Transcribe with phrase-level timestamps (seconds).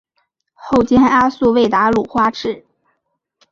[0.55, 2.65] 后兼阿速卫达鲁花赤。